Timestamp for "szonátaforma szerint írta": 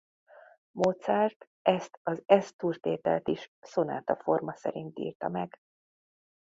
3.59-5.27